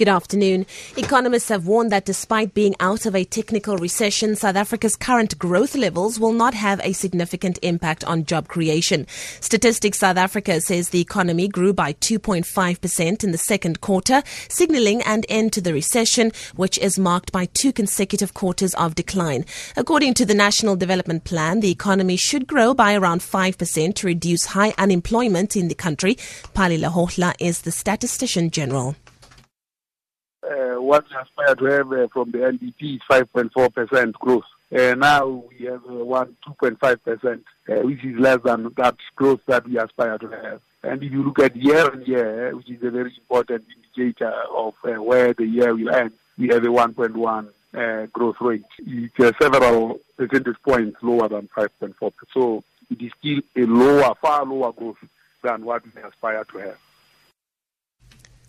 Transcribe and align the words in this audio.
Good 0.00 0.08
afternoon. 0.08 0.64
Economists 0.96 1.50
have 1.50 1.66
warned 1.66 1.92
that 1.92 2.06
despite 2.06 2.54
being 2.54 2.74
out 2.80 3.04
of 3.04 3.14
a 3.14 3.22
technical 3.22 3.76
recession, 3.76 4.34
South 4.34 4.56
Africa's 4.56 4.96
current 4.96 5.38
growth 5.38 5.74
levels 5.74 6.18
will 6.18 6.32
not 6.32 6.54
have 6.54 6.80
a 6.82 6.94
significant 6.94 7.58
impact 7.60 8.02
on 8.04 8.24
job 8.24 8.48
creation. 8.48 9.06
Statistics 9.40 9.98
South 9.98 10.16
Africa 10.16 10.58
says 10.62 10.88
the 10.88 11.02
economy 11.02 11.48
grew 11.48 11.74
by 11.74 11.92
2.5% 11.92 13.22
in 13.22 13.30
the 13.30 13.36
second 13.36 13.82
quarter, 13.82 14.22
signaling 14.48 15.02
an 15.02 15.24
end 15.28 15.52
to 15.52 15.60
the 15.60 15.74
recession, 15.74 16.32
which 16.56 16.78
is 16.78 16.98
marked 16.98 17.30
by 17.30 17.44
two 17.44 17.70
consecutive 17.70 18.32
quarters 18.32 18.72
of 18.76 18.94
decline. 18.94 19.44
According 19.76 20.14
to 20.14 20.24
the 20.24 20.32
National 20.32 20.76
Development 20.76 21.24
Plan, 21.24 21.60
the 21.60 21.70
economy 21.70 22.16
should 22.16 22.46
grow 22.46 22.72
by 22.72 22.94
around 22.94 23.20
5% 23.20 23.94
to 23.96 24.06
reduce 24.06 24.46
high 24.46 24.72
unemployment 24.78 25.56
in 25.56 25.68
the 25.68 25.74
country. 25.74 26.16
Pali 26.54 26.78
Lehohla 26.78 27.34
is 27.38 27.60
the 27.60 27.70
statistician 27.70 28.48
general 28.48 28.96
what 30.90 31.04
we 31.08 31.16
aspire 31.16 31.54
to 31.54 31.64
have 31.66 31.92
uh, 31.92 32.08
from 32.08 32.32
the 32.32 32.38
NDP 32.38 32.96
is 32.96 33.00
5.4% 33.08 34.12
growth. 34.14 34.42
Uh, 34.76 34.94
now 34.96 35.24
we 35.48 35.66
have 35.66 35.84
uh, 35.88 36.04
one 36.04 36.36
2.5%, 36.48 37.42
uh, 37.68 37.86
which 37.86 38.04
is 38.04 38.18
less 38.18 38.40
than 38.44 38.72
that 38.76 38.96
growth 39.14 39.40
that 39.46 39.64
we 39.68 39.78
aspire 39.78 40.18
to 40.18 40.26
have. 40.26 40.60
And 40.82 41.00
if 41.00 41.12
you 41.12 41.22
look 41.22 41.38
at 41.38 41.54
year 41.54 41.88
on 41.88 42.02
year, 42.06 42.56
which 42.56 42.68
is 42.68 42.82
a 42.82 42.90
very 42.90 43.14
important 43.16 43.64
indicator 43.76 44.34
of 44.52 44.74
uh, 44.82 45.00
where 45.00 45.32
the 45.32 45.46
year 45.46 45.72
will 45.72 45.94
end, 45.94 46.10
we 46.36 46.48
have 46.48 46.64
a 46.64 46.68
1.1 46.68 47.48
uh, 47.72 48.06
growth 48.06 48.40
rate. 48.40 48.64
It's 48.78 49.20
uh, 49.20 49.30
several 49.40 50.00
percentage 50.16 50.60
points 50.64 50.96
lower 51.02 51.28
than 51.28 51.48
5.4. 51.56 52.12
So 52.34 52.64
it 52.90 53.00
is 53.00 53.12
still 53.20 53.42
a 53.54 53.64
lower, 53.64 54.12
far 54.20 54.44
lower 54.44 54.72
growth 54.72 54.98
than 55.44 55.64
what 55.64 55.84
we 55.84 56.02
aspire 56.02 56.42
to 56.42 56.58
have. 56.58 56.78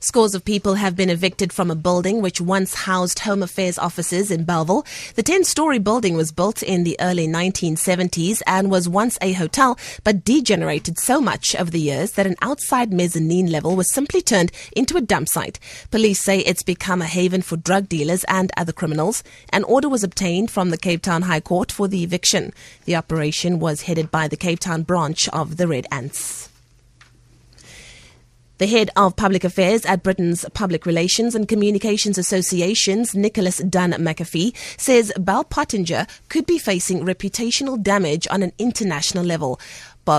Scores 0.04 0.34
of 0.34 0.44
people 0.44 0.74
have 0.74 0.96
been 0.96 1.12
evicted 1.12 1.54
from 1.54 1.70
a 1.70 1.76
building 1.76 2.24
which 2.24 2.42
once 2.42 2.74
housed 2.74 3.20
Home 3.20 3.44
Affairs 3.44 3.78
offices 3.78 4.32
in 4.32 4.46
Bellville. 4.46 4.84
The 5.14 5.22
10 5.22 5.44
story 5.44 5.78
building 5.78 6.16
was 6.16 6.32
built 6.32 6.64
in 6.64 6.84
the 6.84 6.98
early 7.00 7.28
1970s 7.28 8.42
and 8.48 8.72
was 8.72 8.90
once 8.90 9.20
a 9.22 9.34
hotel, 9.34 9.78
but 10.04 10.26
degenerated 10.26 10.98
so 10.98 11.22
much 11.22 11.56
over 11.56 11.70
the 11.70 11.80
years 11.80 12.14
that 12.14 12.26
an 12.26 12.36
outside 12.42 12.92
mezzanine 12.92 13.52
level 13.52 13.76
was 13.76 13.94
simply 13.94 14.24
turned 14.24 14.52
into 14.76 14.98
a 14.98 15.02
dump 15.02 15.30
site. 15.30 15.60
Police 15.92 16.20
say 16.20 16.40
it's 16.40 16.64
become 16.64 17.04
a 17.04 17.06
haven 17.06 17.44
for 17.44 17.58
drug 17.58 17.88
dealers 17.88 18.24
and 18.24 18.52
other 18.58 18.74
criminals. 18.74 19.24
An 19.54 19.64
order 19.66 19.88
was 19.88 20.04
obtained 20.04 20.50
from 20.50 20.72
the 20.72 20.80
Cape 20.80 21.04
Town 21.04 21.22
High 21.22 21.42
Court 21.42 21.72
for 21.72 21.88
the 21.88 22.04
eviction. 22.04 22.54
The 22.86 22.96
operation 22.96 23.60
was 23.60 23.84
headed 23.84 24.10
by 24.10 24.28
the 24.28 24.36
Cape 24.36 24.62
Town 24.62 24.82
branch 24.82 25.30
of 25.30 25.58
the 25.58 25.68
Red 25.68 25.86
Ants. 25.92 26.51
The 28.62 28.68
head 28.68 28.92
of 28.96 29.16
public 29.16 29.44
affairs 29.44 29.88
at 29.88 30.04
Britain's 30.04 30.46
Public 30.54 30.86
Relations 30.86 31.34
and 31.34 31.48
Communications 31.48 32.20
Associations, 32.20 33.16
Nicholas 33.16 33.58
Dunn 33.58 33.94
McAfee, 33.94 34.56
says 34.78 35.12
Bell 35.20 35.44
Pottinger 35.44 36.06
could 36.30 36.46
be 36.46 36.60
facing 36.60 37.04
reputational 37.04 37.82
damage 37.82 38.28
on 38.30 38.44
an 38.44 38.52
international 38.60 39.24
level. 39.24 39.60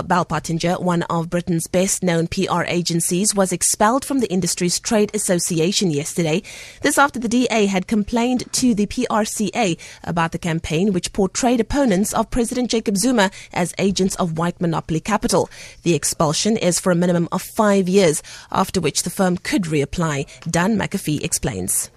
Bell 0.01 0.25
Pottinger, 0.25 0.75
one 0.75 1.03
of 1.03 1.29
Britain's 1.29 1.67
best 1.67 2.01
known 2.01 2.27
PR 2.27 2.63
agencies, 2.63 3.35
was 3.35 3.51
expelled 3.51 4.03
from 4.03 4.19
the 4.19 4.31
industry's 4.31 4.79
trade 4.79 5.11
association 5.13 5.91
yesterday. 5.91 6.41
This 6.81 6.97
after 6.97 7.19
the 7.19 7.27
DA 7.27 7.67
had 7.67 7.85
complained 7.85 8.51
to 8.53 8.73
the 8.73 8.87
PRCA 8.87 9.77
about 10.03 10.31
the 10.31 10.39
campaign 10.39 10.93
which 10.93 11.13
portrayed 11.13 11.59
opponents 11.59 12.13
of 12.13 12.31
President 12.31 12.71
Jacob 12.71 12.97
Zuma 12.97 13.29
as 13.53 13.73
agents 13.77 14.15
of 14.15 14.37
white 14.37 14.59
monopoly 14.59 14.99
capital. 14.99 15.49
The 15.83 15.93
expulsion 15.93 16.57
is 16.57 16.79
for 16.79 16.91
a 16.91 16.95
minimum 16.95 17.27
of 17.31 17.41
five 17.41 17.87
years, 17.87 18.23
after 18.51 18.81
which 18.81 19.03
the 19.03 19.09
firm 19.09 19.37
could 19.37 19.63
reapply. 19.63 20.25
Dan 20.49 20.77
McAfee 20.77 21.23
explains. 21.23 21.91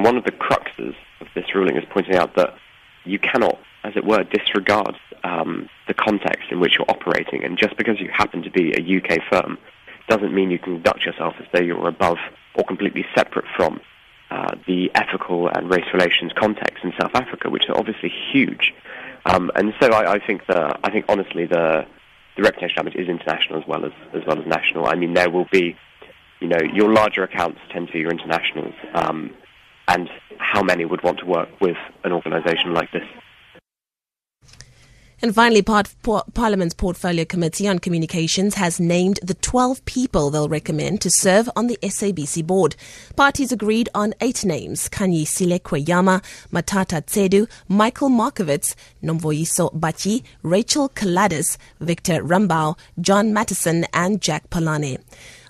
One 0.00 0.16
of 0.16 0.24
the 0.24 0.32
cruxes 0.32 0.94
of 1.20 1.26
this 1.34 1.46
ruling 1.54 1.76
is 1.76 1.84
pointing 1.92 2.16
out 2.16 2.36
that 2.36 2.54
you 3.08 3.18
cannot 3.18 3.58
as 3.84 3.96
it 3.96 4.04
were, 4.04 4.24
disregard 4.24 4.96
um, 5.24 5.68
the 5.86 5.94
context 5.94 6.50
in 6.50 6.60
which 6.60 6.74
you're 6.78 6.90
operating. 6.90 7.44
And 7.44 7.58
just 7.58 7.76
because 7.76 8.00
you 8.00 8.10
happen 8.12 8.42
to 8.42 8.50
be 8.50 8.72
a 8.72 8.96
UK 8.98 9.20
firm 9.30 9.58
doesn't 10.08 10.34
mean 10.34 10.50
you 10.50 10.58
can 10.58 10.74
conduct 10.74 11.04
yourself 11.04 11.34
as 11.38 11.46
though 11.52 11.60
you're 11.60 11.88
above 11.88 12.18
or 12.54 12.64
completely 12.64 13.04
separate 13.14 13.44
from 13.56 13.80
uh, 14.30 14.54
the 14.66 14.90
ethical 14.94 15.48
and 15.48 15.70
race 15.70 15.86
relations 15.92 16.32
context 16.34 16.84
in 16.84 16.92
South 17.00 17.12
Africa, 17.14 17.48
which 17.48 17.64
are 17.68 17.78
obviously 17.78 18.12
huge. 18.32 18.74
Um, 19.24 19.50
and 19.54 19.72
so 19.80 19.88
I, 19.88 20.14
I, 20.14 20.26
think 20.26 20.46
the, 20.46 20.78
I 20.82 20.90
think 20.90 21.06
honestly 21.08 21.46
the 21.46 21.86
the 22.36 22.44
reputation 22.44 22.76
damage 22.76 22.94
is 22.94 23.08
international 23.08 23.60
as 23.60 23.66
well 23.66 23.84
as 23.84 23.92
as 24.14 24.24
well 24.24 24.38
as 24.38 24.46
national. 24.46 24.86
I 24.86 24.94
mean, 24.94 25.14
there 25.14 25.28
will 25.28 25.46
be, 25.50 25.76
you 26.40 26.46
know, 26.46 26.60
your 26.72 26.92
larger 26.92 27.24
accounts 27.24 27.58
tend 27.72 27.88
to 27.88 27.92
be 27.92 27.98
your 27.98 28.12
internationals, 28.12 28.74
um, 28.94 29.34
and 29.88 30.08
how 30.52 30.62
many 30.62 30.84
would 30.84 31.02
want 31.02 31.18
to 31.18 31.26
work 31.26 31.48
with 31.60 31.76
an 32.04 32.12
organisation 32.12 32.72
like 32.72 32.90
this? 32.92 33.04
And 35.20 35.34
finally, 35.34 35.62
Par- 35.62 35.82
Par- 36.04 36.24
Parliament's 36.32 36.74
Portfolio 36.74 37.24
Committee 37.24 37.66
on 37.66 37.80
Communications 37.80 38.54
has 38.54 38.78
named 38.78 39.18
the 39.20 39.34
12 39.34 39.84
people 39.84 40.30
they'll 40.30 40.48
recommend 40.48 41.00
to 41.00 41.10
serve 41.10 41.50
on 41.56 41.66
the 41.66 41.76
SABC 41.82 42.46
board. 42.46 42.76
Parties 43.16 43.50
agreed 43.50 43.88
on 43.96 44.14
eight 44.20 44.44
names 44.44 44.88
Khanyisile 44.88 45.60
Kweyama, 45.60 46.22
Mathatha 46.52 47.02
Tsedu, 47.02 47.48
Michael 47.66 48.10
Markovitz, 48.10 48.76
Nomvuyiso 49.02 49.74
Batyi, 49.74 50.22
Rachel 50.44 50.88
Kalidass, 50.88 51.58
Victor 51.80 52.22
Rambau, 52.22 52.78
John 53.00 53.32
Matisonn, 53.32 53.86
and 53.92 54.22
Jack 54.22 54.48
Phalane. 54.50 55.00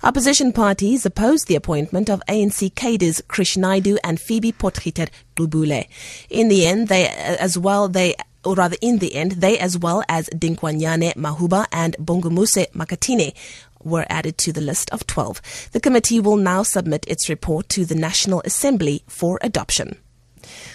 Opposition 0.03 0.53
parties 0.53 1.05
opposed 1.05 1.49
the 1.49 1.57
appointment 1.57 2.09
of 2.09 2.23
ANC 2.29 2.73
cadres 2.77 3.21
Krish 3.29 3.57
Naidoo 3.57 3.99
and 4.05 4.19
Febe 4.19 4.55
Potgieter 4.55 5.09
Gqubule. 5.37 5.89
In 6.31 6.49
the 6.49 6.67
end, 6.67 6.87
they, 6.87 7.09
uh, 7.09 7.37
as 7.41 7.59
well, 7.59 7.89
they 7.89 8.15
or 8.45 8.55
rather 8.55 8.77
in 8.81 8.99
the 8.99 9.17
end, 9.17 9.33
they 9.33 9.59
as 9.59 9.77
well 9.77 10.05
as 10.09 10.29
Dinkwanyane 10.29 11.15
Mohuba 11.15 11.67
and 11.73 11.97
Bongumusa 11.99 12.71
Makhathini 12.71 13.35
were 13.83 14.07
added 14.09 14.39
to 14.39 14.53
the 14.53 14.61
list 14.61 14.89
of 14.91 15.07
12. 15.07 15.71
The 15.73 15.81
committee 15.81 16.21
will 16.21 16.37
now 16.37 16.63
submit 16.63 17.05
its 17.09 17.29
report 17.29 17.69
to 17.71 17.85
the 17.85 17.97
National 17.97 18.41
Assembly 18.45 19.03
for 19.09 19.41
adoption. 19.43 19.99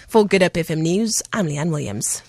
For 0.06 0.26
Good 0.26 0.42
Hope 0.42 0.52
FM 0.52 0.80
News, 0.82 1.22
I'm 1.32 1.48
Leanne 1.48 1.70
Williams. 1.70 2.22